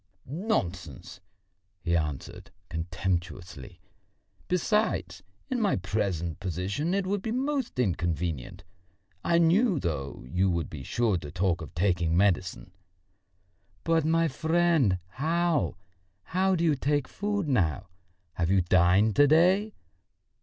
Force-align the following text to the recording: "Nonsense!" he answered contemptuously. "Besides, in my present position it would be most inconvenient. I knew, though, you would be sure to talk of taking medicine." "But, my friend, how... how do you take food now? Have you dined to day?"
"Nonsense!" 0.25 1.19
he 1.79 1.95
answered 1.95 2.49
contemptuously. 2.69 3.79
"Besides, 4.47 5.21
in 5.47 5.61
my 5.61 5.75
present 5.75 6.39
position 6.39 6.95
it 6.95 7.05
would 7.05 7.21
be 7.21 7.31
most 7.31 7.77
inconvenient. 7.77 8.63
I 9.23 9.37
knew, 9.37 9.79
though, 9.79 10.25
you 10.27 10.49
would 10.49 10.71
be 10.71 10.81
sure 10.81 11.17
to 11.19 11.29
talk 11.29 11.61
of 11.61 11.75
taking 11.75 12.17
medicine." 12.17 12.71
"But, 13.83 14.03
my 14.03 14.27
friend, 14.27 14.97
how... 15.05 15.75
how 16.23 16.55
do 16.55 16.63
you 16.63 16.73
take 16.73 17.07
food 17.07 17.47
now? 17.47 17.87
Have 18.33 18.49
you 18.49 18.61
dined 18.61 19.15
to 19.17 19.27
day?" 19.27 19.75